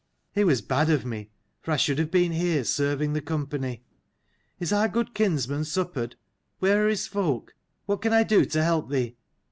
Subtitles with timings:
[0.33, 1.29] It was bad of me,
[1.61, 3.83] for I should have been here serving the company.
[4.59, 6.15] Is our good kinsman suppered?
[6.57, 7.53] Where are his folk?
[7.85, 9.15] What can I do to help thee?"